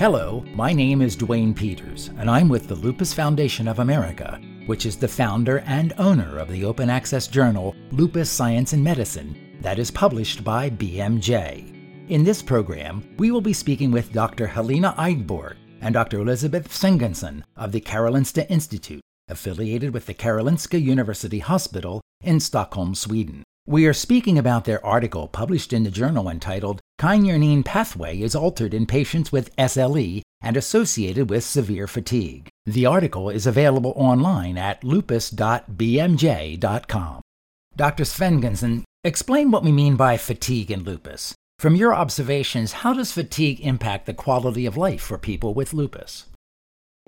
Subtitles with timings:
[0.00, 4.86] Hello, my name is Duane Peters, and I'm with the Lupus Foundation of America, which
[4.86, 9.78] is the founder and owner of the open access journal Lupus Science and Medicine that
[9.78, 12.08] is published by BMJ.
[12.08, 14.46] In this program, we will be speaking with Dr.
[14.46, 16.20] Helena Idborg and Dr.
[16.20, 23.42] Elizabeth Svenungsson of the Karolinska Institute, affiliated with the Karolinska University Hospital in Stockholm, Sweden.
[23.70, 28.74] We are speaking about their article published in the journal entitled Kynurenine Pathway is Altered
[28.74, 32.48] in Patients with SLE and Associated with Severe Fatigue.
[32.66, 35.70] The article is available online at lupus.bmj.com.
[37.76, 38.02] Dr.
[38.02, 41.36] Svenungsson, explain what we mean by fatigue in lupus.
[41.60, 46.26] From your observations, how does fatigue impact the quality of life for people with lupus?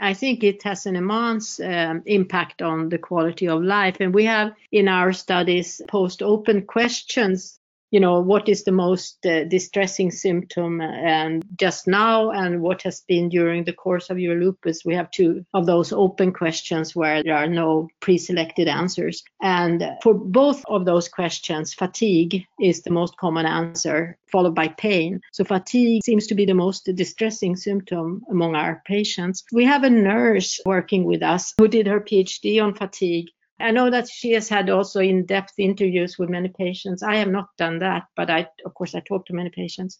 [0.00, 3.96] I think it has an immense um, impact on the quality of life.
[4.00, 7.58] And we have in our studies posed open questions
[7.90, 13.02] you know what is the most uh, distressing symptom and just now and what has
[13.08, 17.22] been during the course of your lupus we have two of those open questions where
[17.22, 19.22] there are no pre-selected answers.
[19.42, 25.20] And for both of those questions fatigue is the most common answer followed by pain.
[25.32, 29.44] So fatigue seems to be the most distressing symptom among our patients.
[29.52, 33.90] We have a nurse working with us who did her phd on fatigue I know
[33.90, 37.02] that she has had also in-depth interviews with many patients.
[37.02, 39.98] I have not done that, but I, of course, I talk to many patients.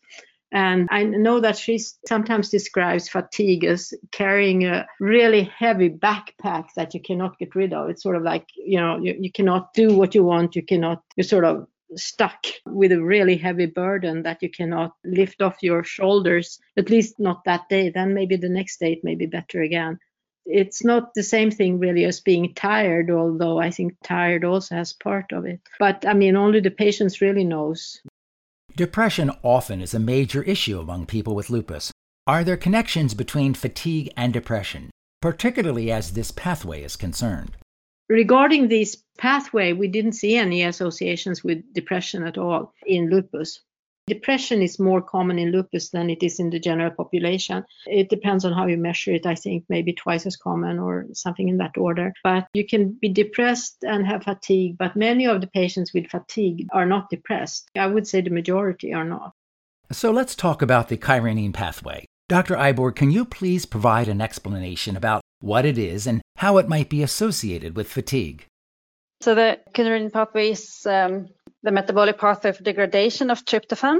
[0.52, 6.94] And I know that she sometimes describes fatigue as carrying a really heavy backpack that
[6.94, 7.88] you cannot get rid of.
[7.88, 10.54] It's sort of like, you know, you, you cannot do what you want.
[10.54, 15.42] You cannot, you're sort of stuck with a really heavy burden that you cannot lift
[15.42, 17.90] off your shoulders, at least not that day.
[17.90, 19.98] Then maybe the next day it may be better again
[20.46, 24.92] it's not the same thing really as being tired although i think tired also has
[24.92, 25.60] part of it.
[25.78, 28.00] But i mean only the patients really knows.
[28.76, 31.92] Depression often is a major issue among people with lupus.
[32.26, 34.90] Are there connections between fatigue and depression
[35.22, 37.56] particularly as this pathway is concerned?
[38.08, 43.60] Regarding this pathway we didn't see any associations with depression at all in lupus
[44.06, 47.64] Depression is more common in lupus than it is in the general population.
[47.86, 49.26] It depends on how you measure it.
[49.26, 52.12] I think maybe twice as common or something in that order.
[52.22, 56.68] But you can be depressed and have fatigue, but many of the patients with fatigue
[56.72, 57.68] are not depressed.
[57.76, 59.32] I would say the majority are not.
[59.90, 62.04] So let's talk about the kynurenine pathway.
[62.28, 62.54] Dr.
[62.54, 66.88] Idborg, can you please provide an explanation about what it is and how it might
[66.88, 68.46] be associated with fatigue?
[69.20, 71.28] So the kynurenine pathway is um,
[71.66, 73.98] the metabolic pathway of degradation of tryptophan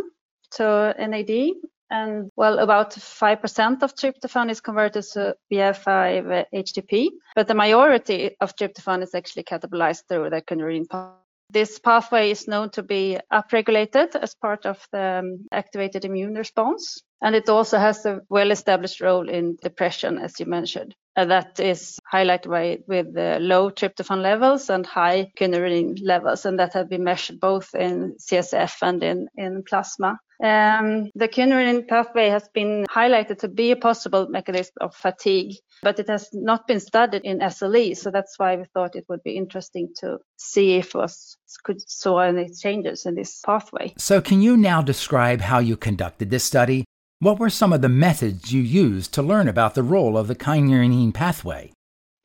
[0.53, 1.55] to NAD.
[1.91, 9.03] And well, about 5% of tryptophan is converted to BF5-HTP, but the majority of tryptophan
[9.03, 11.21] is actually catabolized through the kynurenine pathway.
[11.51, 17.03] This pathway is known to be upregulated as part of the um, activated immune response.
[17.23, 20.95] And it also has a well established role in depression, as you mentioned.
[21.17, 23.07] And that is highlighted by, with
[23.43, 28.75] low tryptophan levels and high kynurenine levels, and that have been measured both in CSF
[28.83, 30.19] and in, in plasma.
[30.43, 35.99] Um, the kynurenine pathway has been highlighted to be a possible mechanism of fatigue, but
[35.99, 37.97] it has not been studied in SLE.
[37.97, 42.19] So that's why we thought it would be interesting to see if us could saw
[42.19, 43.95] any changes in this pathway.
[43.97, 46.85] So can you now describe how you conducted this study?
[47.19, 50.35] What were some of the methods you used to learn about the role of the
[50.35, 51.73] kynurenine pathway?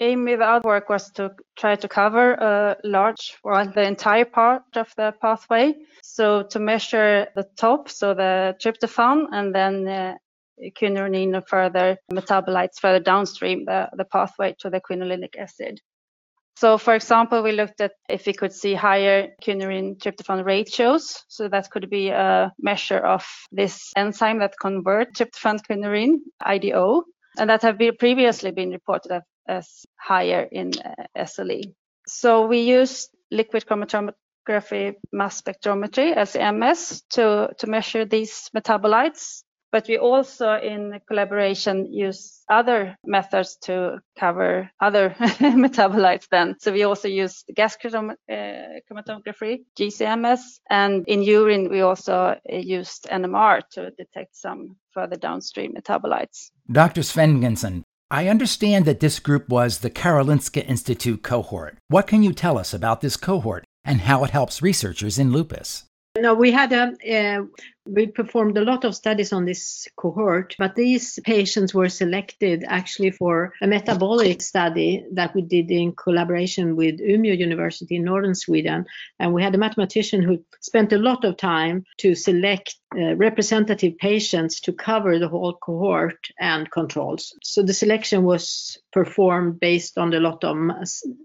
[0.02, 4.64] aim with our work was to try to cover a large, well, the entire part
[4.76, 5.74] of the pathway.
[6.02, 10.16] So to measure the top, so the tryptophan, and then uh,
[10.78, 15.80] kynurenine further metabolites further downstream the, the pathway to the quinolinic acid.
[16.58, 21.24] So, for example, we looked at if we could see higher kynurenine tryptophan ratios.
[21.28, 27.04] So that could be a measure of this enzyme that converts tryptophan kynurenine, IDO,
[27.38, 31.74] and that have been previously been reported as higher in uh, SLE.
[32.08, 39.44] So we used liquid chromatography mass spectrometry, LCMS, to, to measure these metabolites.
[39.72, 46.56] But we also, in collaboration, use other methods to cover other metabolites then.
[46.60, 53.62] So we also use gas chromatography, GCMS, and in urine, we also uh, used NMR
[53.72, 56.52] to detect some further downstream metabolites.
[56.70, 57.02] Dr.
[57.02, 61.78] Svenungsson, I understand that this group was the Karolinska Institute cohort.
[61.88, 65.86] What can you tell us about this cohort and how it helps researchers in lupus?
[66.18, 67.44] No, we had a uh,
[67.88, 73.10] We performed a lot of studies on this cohort, but these patients were selected actually
[73.10, 78.86] for a metabolic study that we did in collaboration with Umeå University in northern Sweden.
[79.20, 83.98] And we had a mathematician who spent a lot of time to select uh, representative
[83.98, 87.34] patients to cover the whole cohort and controls.
[87.42, 90.58] So the selection was performed based on a lot of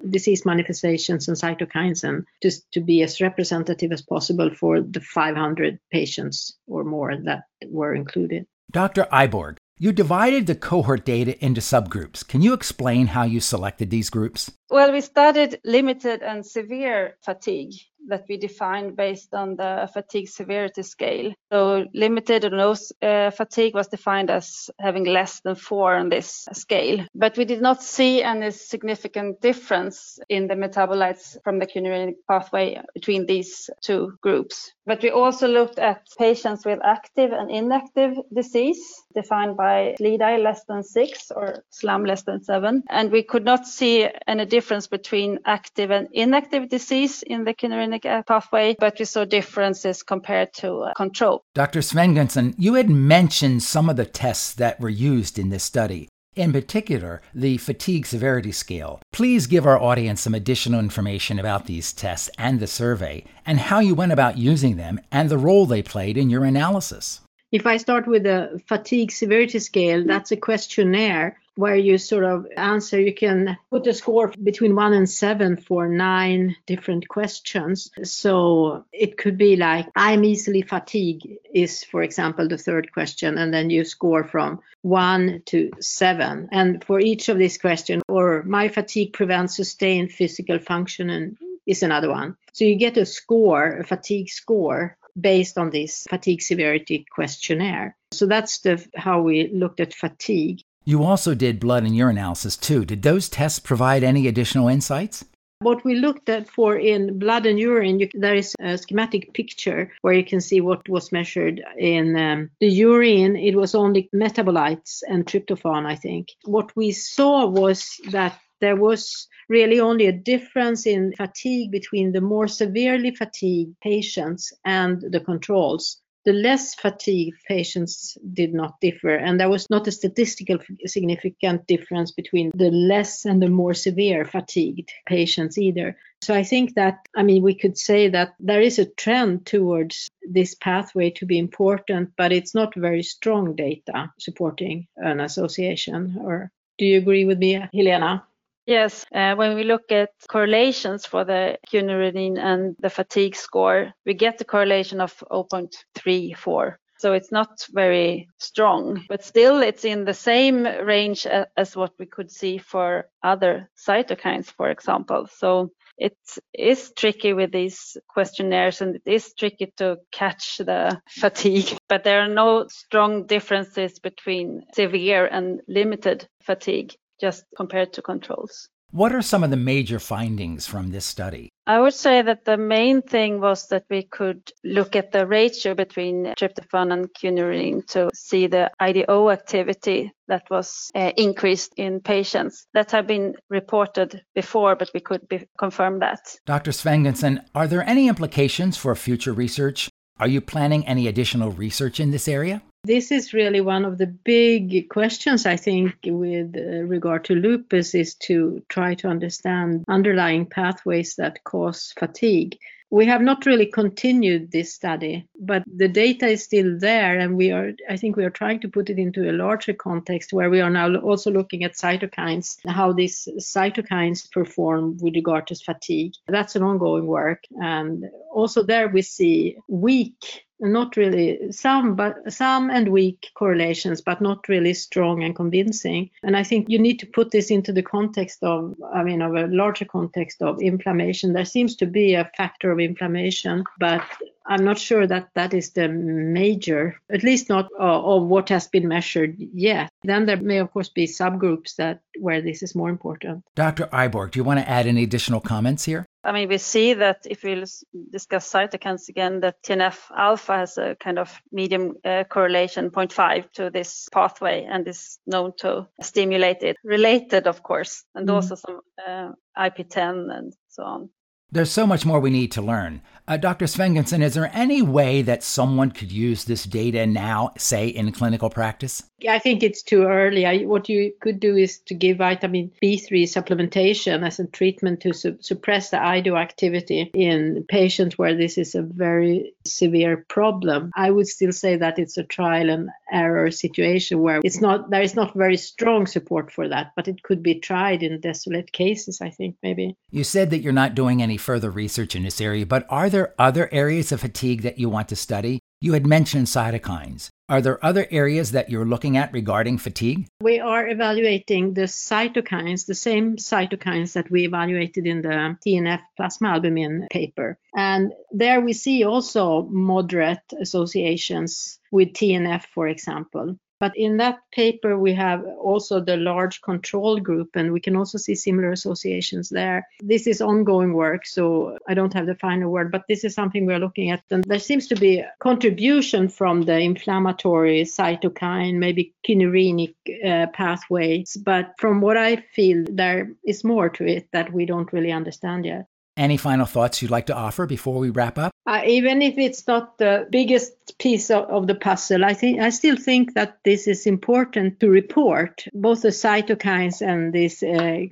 [0.09, 5.81] disease manifestations and cytokines and just to be as representative as possible for the 500
[5.91, 8.47] patients or more that were included.
[8.71, 9.07] Dr.
[9.13, 12.27] Idborg, you divided the cohort data into subgroups.
[12.27, 14.51] Can you explain how you selected these groups?
[14.71, 17.75] Well, we studied limited and severe fatigue
[18.09, 21.33] that we defined based on the fatigue severity scale.
[21.53, 26.49] So limited or no uh, fatigue was defined as having less than four on this
[26.53, 27.05] scale.
[27.15, 32.81] But we did not see any significant difference in the metabolites from the kynurenine pathway
[32.95, 34.73] between these two groups.
[34.87, 38.81] But we also looked at patients with active and inactive disease
[39.15, 42.85] defined by SLEDAI less than six or SLAM less than seven.
[42.89, 47.96] And we could not see any difference between active and inactive disease in the kynurenine
[47.99, 51.45] pathway, but we saw differences compared to uh, control.
[51.55, 51.81] Dr.
[51.81, 56.09] Svenungsson, you had mentioned some of the tests that were used in this study.
[56.35, 59.01] In particular, the fatigue severity scale.
[59.11, 63.81] Please give our audience some additional information about these tests and the survey, and how
[63.81, 67.23] you went about using them and the role they played in your analysis.
[67.53, 72.47] If I start with the fatigue severity scale, that's a questionnaire where you sort of
[72.57, 77.91] answer, you can put a score between one and seven for nine different questions.
[78.05, 83.39] So it could be like, I'm easily fatigued, is, for example, the third question.
[83.39, 86.49] And then you score from one to seven.
[86.53, 91.37] And for each of these questions, or my fatigue prevents sustained physical function and
[91.67, 92.37] is another one.
[92.53, 97.97] So you get a score, a fatigue score based on this fatigue severity questionnaire.
[98.13, 100.61] So that's the how we looked at fatigue.
[100.89, 102.85] You also did blood and urine analysis too.
[102.85, 105.25] Did those tests provide any additional insights?
[105.59, 109.91] What we looked at for in blood and urine, you, there is a schematic picture
[110.03, 113.35] where you can see what was measured in um, the urine.
[113.35, 116.29] It was only metabolites and tryptophan, I think.
[116.45, 122.21] What we saw was that there was really only a difference in fatigue between the
[122.21, 129.41] more severely fatigued patients and the controls the less fatigued patients did not differ, and
[129.41, 134.91] there was not a statistical significant difference between the less and the more severe fatigued
[135.07, 135.97] patients either.
[136.23, 140.11] So I think that, I mean, we could say that there is a trend towards
[140.29, 146.19] this pathway to be important, but it's not very strong data supporting an association.
[146.21, 148.25] Or do you agree with me, Helena?
[148.67, 154.13] Yes, uh, when we look at correlations for the kynurenine and the fatigue score, we
[154.13, 156.75] get the correlation of 0.34.
[156.99, 161.27] So it's not very strong, but still it's in the same range
[161.57, 165.29] as what we could see for other cytokines, for example.
[165.29, 166.17] So it
[166.53, 172.23] is tricky with these questionnaires and it is tricky to catch the fatigue, but there
[172.23, 178.69] are no strong differences between severe and limited fatigue just compared to controls.
[178.93, 181.51] What are some of the major findings from this study?
[181.67, 185.75] I would say that the main thing was that we could look at the ratio
[185.75, 192.67] between tryptophan and kynurenine to see the IDO activity that was uh, increased in patients.
[192.75, 196.21] That had been reported before, but we could be, confirm that.
[196.47, 196.71] Dr.
[196.71, 199.91] Svenungsson, are there any implications for future research?
[200.19, 202.63] Are you planning any additional research in this area?
[202.87, 207.97] This is really one of the big questions, I think, with uh, regard to lupus,
[207.97, 212.57] is to try to understand underlying pathways that cause fatigue.
[212.91, 217.51] We have not really continued this study, but the data is still there, and we
[217.51, 220.61] are, I think, we are trying to put it into a larger context where we
[220.61, 226.13] are now also looking at cytokines, how these cytokines perform with regard to fatigue.
[226.29, 232.71] That's an ongoing work, and also there we see weak not really some but some
[232.71, 236.11] and weak correlations but not really strong and convincing.
[236.23, 239.35] And i think you need to put this into the context of i mean of
[239.35, 241.33] a larger context of inflammation.
[241.33, 244.03] There seems to be a factor of inflammation but
[244.49, 248.69] I'm not sure that that is the major, at least not uh, of what has
[248.69, 249.91] been measured yet.
[250.05, 253.45] Then there may, of course, be subgroups that where this is more important.
[253.55, 253.87] Dr.
[253.87, 256.07] Idborg, do you want to add any additional comments here?
[256.23, 257.65] I mean, we see that if we
[258.11, 263.71] discuss cytokines again, that TNF alpha has a kind of medium uh, correlation 0.5 to
[263.71, 266.77] this pathway and is known to stimulate it.
[266.83, 268.35] Related, of course, and mm.
[268.35, 271.11] also some uh, IP10 and so on.
[271.53, 273.03] There's so much more we need to learn.
[273.29, 273.67] Uh, Dr.
[273.67, 278.51] Svenungsson, is there any way that someone could use this data now, say in clinical
[278.51, 279.03] practice?
[279.29, 280.45] I think it's too early.
[280.45, 285.15] I, what you could do is to give vitamin B3 supplementation as a treatment to
[285.15, 290.91] su- suppress the IDO activity in patients where this is a very severe problem.
[290.95, 295.03] I would still say that it's a trial and error situation where it's not there
[295.03, 299.21] is not very strong support for that, but it could be tried in desolate cases.
[299.23, 299.97] I think maybe.
[300.11, 303.33] You said that you're not doing any further research in this area, but are there
[303.39, 305.61] other areas of fatigue that you want to study?
[305.81, 307.31] You had mentioned cytokines.
[307.49, 310.27] Are there other areas that you're looking at regarding fatigue?
[310.41, 316.49] We are evaluating the cytokines, the same cytokines that we evaluated in the TNF plasma
[316.49, 317.57] albumin paper.
[317.77, 323.57] And there we see also moderate associations with TNF, for example.
[323.79, 328.19] But in that paper, we have also the large control group, and we can also
[328.19, 329.87] see similar associations there.
[330.01, 333.67] This is ongoing work, so I don't have the final word, but this is something
[333.67, 334.23] we're looking at.
[334.31, 341.37] And there seems to be a contribution from the inflammatory cytokine, maybe kynurenine uh, pathways.
[341.37, 345.67] But from what I feel, there is more to it that we don't really understand
[345.67, 345.87] yet.
[346.17, 348.51] Any final thoughts you'd like to offer before we wrap up?
[348.67, 352.71] Uh, even if it's not the biggest piece of, of, the puzzle, I think I
[352.71, 358.07] still think that this is important to report both the cytokines and these uh,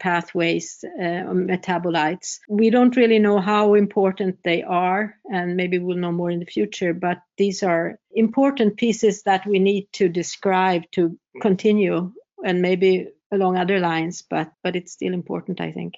[0.00, 2.40] pathways, uh, metabolites.
[2.48, 6.46] We don't really know how important they are, and maybe we'll know more in the
[6.46, 6.92] future.
[6.92, 12.12] But these are important pieces that we need to describe to continue,
[12.44, 14.22] and maybe along other lines.
[14.22, 15.94] But but it's still important, I think.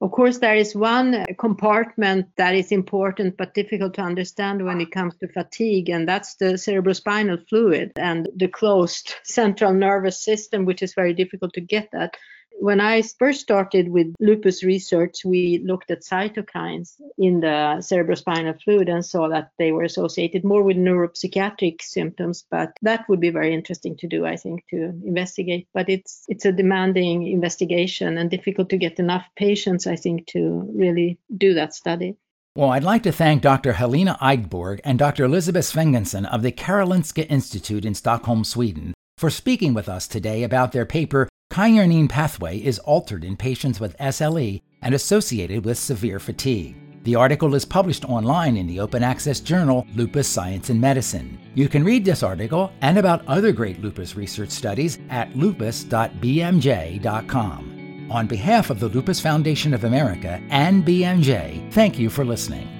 [0.00, 4.80] Of course, there is one uh, compartment that is important but difficult to understand when
[4.80, 10.66] it comes to fatigue, and that's the cerebrospinal fluid and the closed central nervous system,
[10.66, 12.14] which is very difficult to get at
[12.58, 18.88] when I first started with lupus research, we looked at cytokines in the cerebrospinal fluid
[18.88, 22.44] and saw that they were associated more with neuropsychiatric symptoms.
[22.50, 25.68] But that would be very interesting to do, I think, to investigate.
[25.74, 30.68] But it's it's a demanding investigation and difficult to get enough patients, I think, to
[30.74, 32.16] really do that study.
[32.56, 33.74] Well, I'd like to thank Dr.
[33.74, 35.24] Helena Idborg and Dr.
[35.24, 40.72] Elizabeth Svenungsson of the Karolinska Institute in Stockholm, Sweden, for speaking with us today about
[40.72, 46.76] their paper Kynurenine pathway is altered in patients with SLE and associated with severe fatigue.
[47.04, 51.38] The article is published online in the open access journal Lupus Science and Medicine.
[51.54, 58.08] You can read this article and about other great lupus research studies at lupus.bmj.com.
[58.10, 62.75] On behalf of the Lupus Foundation of America and BMJ, thank you for listening.